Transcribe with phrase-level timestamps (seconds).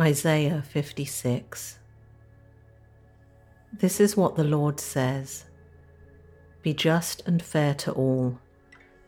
[0.00, 1.78] Isaiah 56
[3.74, 5.44] This is what the Lord says
[6.62, 8.38] Be just and fair to all.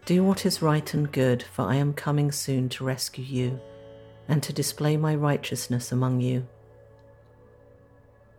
[0.05, 3.61] Do what is right and good, for I am coming soon to rescue you
[4.29, 6.47] and to display my righteousness among you.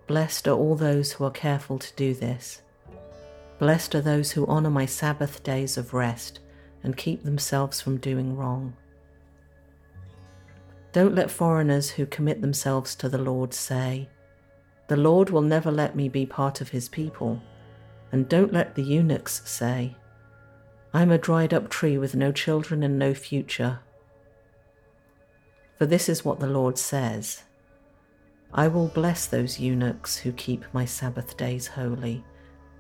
[0.06, 2.62] Blessed are all those who are careful to do this.
[3.58, 6.42] Blessed are those who honour my Sabbath days of rest
[6.84, 8.76] and keep themselves from doing wrong.
[10.96, 14.08] Don't let foreigners who commit themselves to the Lord say,
[14.88, 17.42] The Lord will never let me be part of his people.
[18.14, 19.98] And don't let the eunuchs say,
[20.94, 23.80] I'm a dried up tree with no children and no future.
[25.78, 27.44] For this is what the Lord says
[28.54, 32.24] I will bless those eunuchs who keep my Sabbath days holy,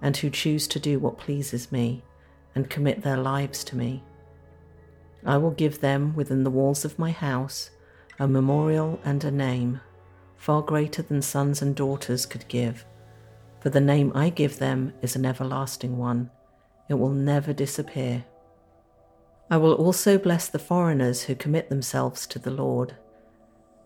[0.02, 2.02] and who choose to do what pleases me,
[2.55, 4.05] and commit their lives to me.
[5.26, 7.72] I will give them within the walls of my house
[8.20, 9.82] a memorial and a name,
[10.38, 12.85] far greater than sons and daughters could give.
[13.60, 16.30] For the name I give them is an everlasting one,
[16.88, 18.26] it will never disappear.
[19.49, 22.96] I will also bless the foreigners who commit themselves to the Lord,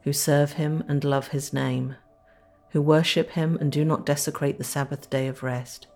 [0.04, 1.96] who serve him and love his name,
[2.70, 5.88] who worship him and do not desecrate the Sabbath day of rest,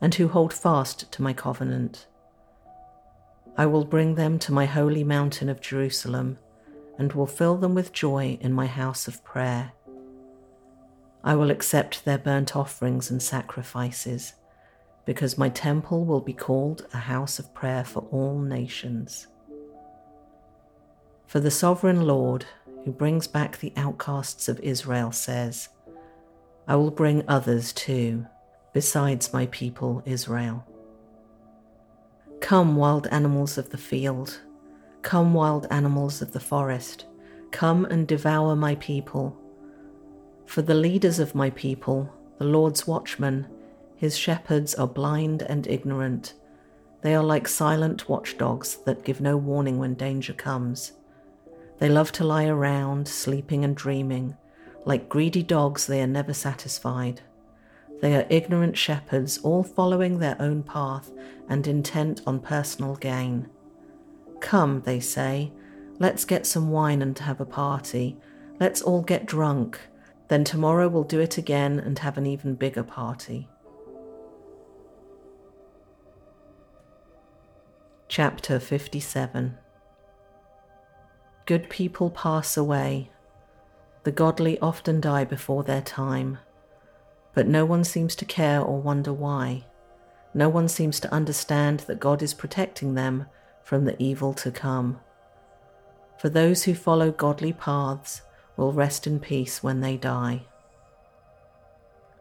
[0.00, 2.06] and who hold fast to my covenant.
[3.56, 6.38] I will bring them to my holy mountain of Jerusalem
[6.98, 9.72] and will fill them with joy in my house of prayer.
[11.22, 14.34] I will accept their burnt offerings and sacrifices,
[15.04, 19.26] because my temple will be called a house of prayer for all nations.
[21.26, 22.46] For the sovereign Lord,
[22.84, 25.68] who brings back the outcasts of Israel, says,
[26.68, 28.26] I will bring others too,
[28.72, 30.64] besides my people Israel.
[32.40, 34.40] Come, wild animals of the field
[35.06, 37.06] Come, wild animals of the forest,
[37.52, 39.40] come and devour my people.
[40.46, 43.46] For the leaders of my people, the Lord's watchmen,
[43.94, 46.34] his shepherds are blind and ignorant.
[47.02, 50.94] They are like silent watchdogs that give no warning when danger comes.
[51.78, 54.36] They love to lie around, sleeping and dreaming.
[54.84, 57.20] Like greedy dogs, they are never satisfied.
[58.02, 61.12] They are ignorant shepherds, all following their own path
[61.48, 63.50] and intent on personal gain.
[64.46, 65.50] Come, they say,
[65.98, 68.16] let's get some wine and have a party.
[68.60, 69.80] Let's all get drunk.
[70.28, 73.48] Then tomorrow we'll do it again and have an even bigger party.
[78.06, 79.58] Chapter 57
[81.44, 83.10] Good people pass away.
[84.04, 86.38] The godly often die before their time,
[87.34, 89.64] but no one seems to care or wonder why.
[90.34, 93.26] No one seems to understand that God is protecting them
[93.66, 95.00] from the evil to come.
[96.20, 98.22] For those who follow godly paths
[98.56, 100.42] will rest in peace when they die.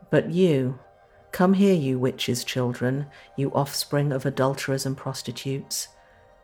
[0.10, 0.80] But you,
[1.32, 3.06] come here, you witches' children,
[3.38, 5.88] you offspring of adulterers and prostitutes.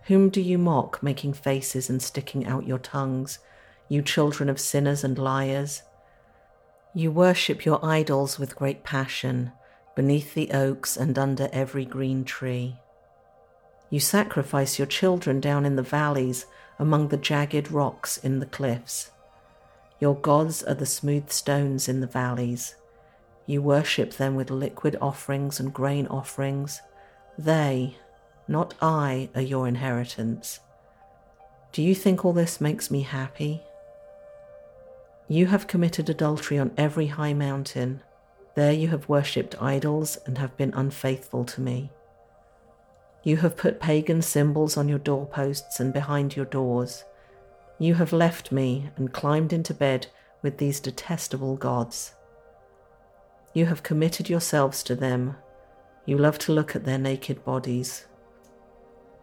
[0.03, 3.39] Whom do you mock, making faces and sticking out your tongues,
[3.89, 5.81] you children of sinners and liars?
[6.93, 9.51] You worship your idols with great passion,
[9.95, 12.80] beneath the oaks and under every green tree.
[13.91, 16.45] You sacrifice your children down in the valleys
[16.79, 19.11] among the jagged rocks in the cliffs.
[19.99, 22.75] Your gods are the smooth stones in the valleys.
[23.45, 26.81] You worship them with liquid offerings and grain offerings.
[27.37, 27.97] They,
[28.47, 30.61] not I, are your inheritance.
[31.73, 33.61] Do you think all this makes me happy?
[35.27, 38.01] You have committed adultery on every high mountain.
[38.55, 41.91] There you have worshipped idols and have been unfaithful to me.
[43.23, 47.03] You have put pagan symbols on your doorposts and behind your doors.
[47.77, 50.07] You have left me and climbed into bed
[50.41, 52.13] with these detestable gods.
[53.53, 55.35] You have committed yourselves to them.
[56.05, 58.05] You love to look at their naked bodies.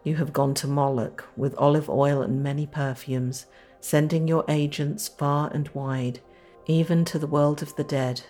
[0.03, 3.47] You have gone to Moloch with olive oil and many perfumes,
[3.81, 6.21] sending your agents far and wide,
[6.67, 8.21] even to the world of the dead.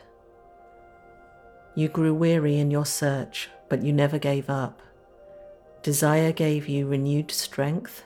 [1.76, 4.82] You grew weary in your search, but you never gave up.
[5.82, 8.04] Desire gave you renewed strength,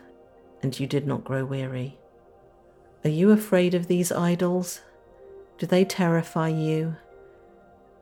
[0.61, 1.97] and you did not grow weary.
[3.03, 4.81] Are you afraid of these idols?
[5.57, 6.95] Do they terrify you?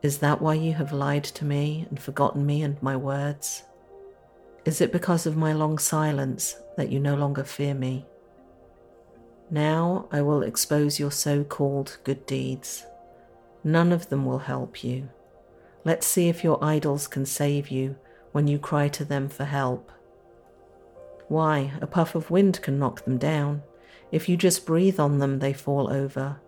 [0.02, 3.64] Is that why you have lied to me and forgotten me and my words?
[4.66, 8.06] Is it because of my long silence that you no longer fear me?
[9.50, 12.86] Now I will expose your so called good deeds.
[13.64, 15.10] None of them will help you.
[15.84, 17.96] Let's see if your idols can save you
[18.32, 19.92] when you cry to them for help.
[21.28, 23.64] Why, a puff of wind can knock them down.
[24.12, 26.40] If you just breathe on them, they fall over.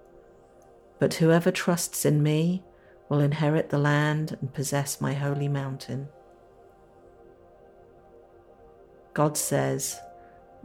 [0.99, 2.63] But whoever trusts in me
[3.09, 6.09] will inherit the land and possess my holy mountain.
[9.13, 9.99] God says,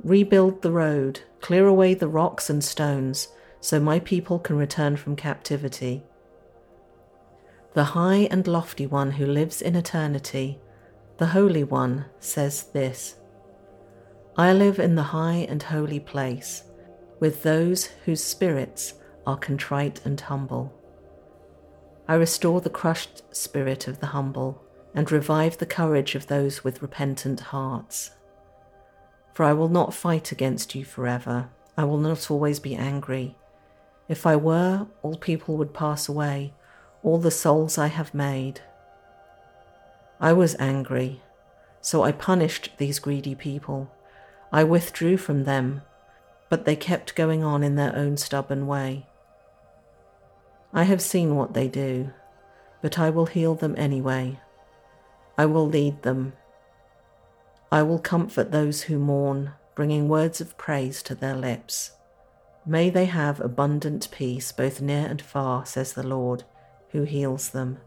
[0.03, 3.29] Rebuild the road, clear away the rocks and stones,
[3.61, 6.03] so my people can return from captivity.
[7.75, 10.59] The high and lofty one who lives in eternity,
[11.19, 13.17] the Holy One, says this
[14.37, 16.63] I live in the high and holy place,
[17.19, 18.95] with those whose spirits
[19.27, 20.73] are contrite and humble.
[22.07, 24.63] I restore the crushed spirit of the humble
[24.95, 28.13] and revive the courage of those with repentant hearts.
[29.35, 31.51] For I will not fight against you forever.
[31.77, 33.37] I will not always be angry.
[34.09, 36.55] If I were, all people would pass away,
[37.03, 38.61] all the souls I have made.
[40.21, 41.23] I was angry,
[41.81, 43.91] so I punished these greedy people.
[44.53, 45.83] I withdrew from them,
[46.49, 49.07] but they kept going on in their own stubborn way.
[50.73, 52.13] I have seen what they do,
[52.83, 54.41] but I will heal them anyway.
[55.37, 56.33] I will lead them.
[57.71, 61.93] I will comfort those who mourn, bringing words of praise to their lips.
[62.67, 66.45] May they have abundant peace both near and far, says the Lord,
[66.91, 67.79] who heals them.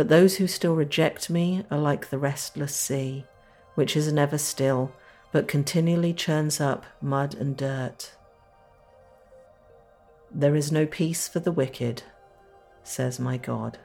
[0.00, 3.26] But those who still reject me are like the restless sea,
[3.74, 4.94] which is never still,
[5.30, 8.14] but continually churns up mud and dirt.
[10.30, 12.02] There is no peace for the wicked,
[12.82, 13.76] says my God.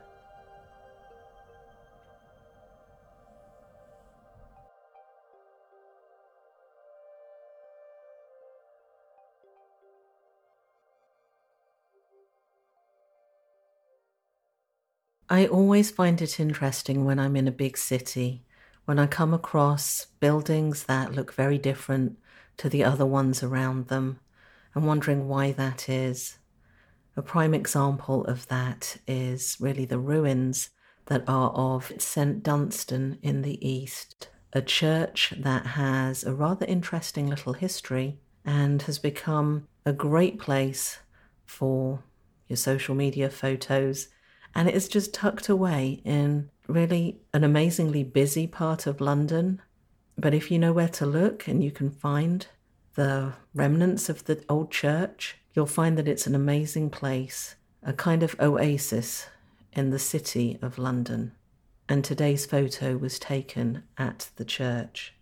[15.30, 18.44] I always find it interesting when I'm in a big city,
[18.86, 22.20] when I come across buildings that look very different
[22.58, 24.20] to the other ones around them,
[24.76, 26.38] and wondering why that is.
[27.18, 30.70] A prime example of that is really the ruins
[31.08, 32.44] that are of St.
[32.44, 39.00] Dunstan in the east, a church that has a rather interesting little history and has
[39.00, 41.00] become a great place
[41.48, 42.04] for
[42.48, 44.10] your social media photos
[44.56, 49.62] and it is just tucked away in really an amazingly busy part of London.
[50.18, 52.48] But if you know where to look and you can find
[52.96, 58.24] the remnants of the old church, you'll find that it's an amazing place, a kind
[58.24, 59.28] of oasis
[59.74, 61.34] in the city of London.
[61.90, 65.14] And today's photo was taken at the church.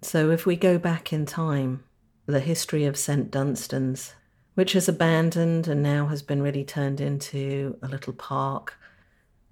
[0.00, 1.84] So if we go back in time,
[2.26, 3.30] the history of St.
[3.30, 4.14] Dunstan's
[4.54, 8.78] which is abandoned and now has been really turned into a little park.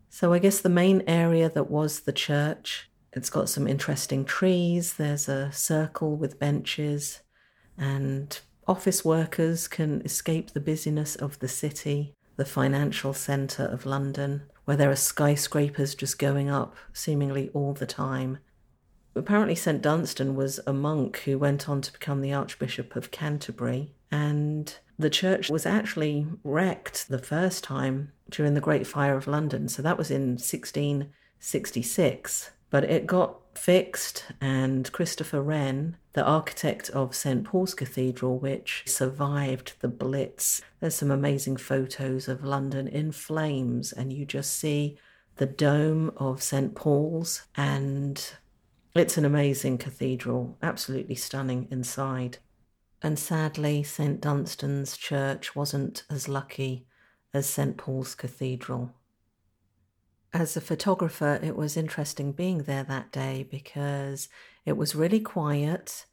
[0.08, 4.94] So I guess the main area that was the church, it's got some interesting trees.
[4.94, 7.20] There's a circle with benches,
[7.78, 14.42] and office workers can escape the busyness of the city, the financial centre of London,
[14.64, 18.38] where there are skyscrapers just going up seemingly all the time.
[19.14, 19.82] Apparently, St.
[19.82, 25.10] Dunstan was a monk who went on to become the Archbishop of Canterbury, and the
[25.10, 29.66] church was actually wrecked the first time during the Great Fire of London.
[29.68, 32.50] So that was in 1666.
[32.70, 37.44] But it got fixed, and Christopher Wren, the architect of St.
[37.44, 44.12] Paul's Cathedral, which survived the Blitz, there's some amazing photos of London in flames, and
[44.12, 44.96] you just see
[45.36, 46.76] the dome of St.
[46.76, 48.34] Paul's, and
[48.94, 52.38] it's an amazing cathedral, absolutely stunning inside.
[53.02, 54.20] And sadly, St.
[54.20, 56.86] Dunstan's church wasn't as lucky
[57.32, 57.76] as St.
[57.76, 58.92] Paul's Cathedral.
[60.32, 64.28] As a photographer, it was interesting being there that day because
[64.64, 66.06] it was really quiet,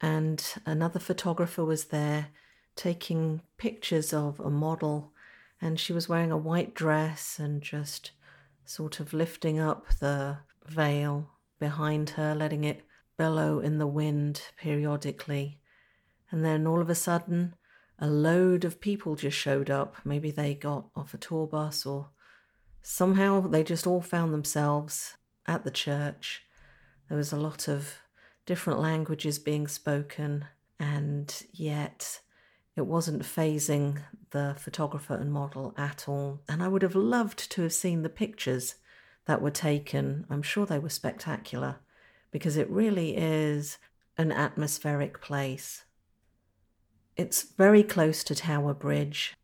[0.00, 2.28] and another photographer was there
[2.74, 5.12] taking pictures of a model,
[5.60, 8.10] and she was wearing a white dress and just
[8.64, 12.82] sort of lifting up the veil behind her, letting it
[13.16, 15.58] bellow in the wind periodically.
[16.32, 17.54] And then all of a sudden,
[17.98, 19.96] a load of people just showed up.
[20.04, 22.08] Maybe they got off a tour bus or
[22.82, 26.42] somehow they just all found themselves at the church.
[27.08, 27.98] There was a lot of
[28.46, 30.46] different languages being spoken,
[30.80, 32.20] and yet
[32.74, 33.98] it wasn't phasing
[34.30, 36.40] the photographer and model at all.
[36.48, 38.76] And I would have loved to have seen the pictures
[39.26, 40.26] that were taken.
[40.28, 41.76] I'm sure they were spectacular
[42.30, 43.78] because it really is
[44.16, 45.84] an atmospheric place.
[47.16, 49.34] It's very close to Tower Bridge,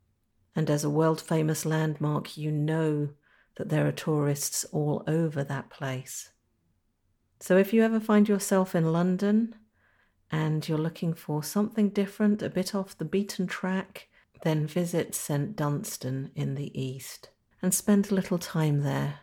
[0.57, 3.11] and as a world famous landmark, you know
[3.57, 6.31] that there are tourists all over that place.
[7.41, 9.55] So if you ever find yourself in London
[10.31, 14.09] and you're looking for something different, a bit off the beaten track,
[14.43, 15.57] Then visit St.
[15.57, 19.21] Dunstan in the east and spend a little time there.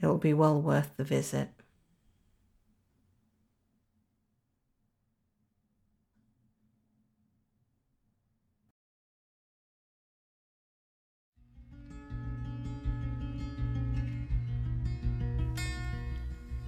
[0.00, 1.50] It will be well worth the visit.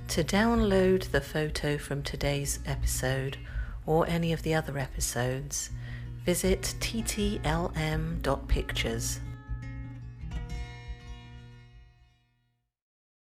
[0.09, 3.37] To download the photo from today's episode
[3.85, 5.69] or any of the other episodes,
[6.25, 9.21] visit ttlm.pictures.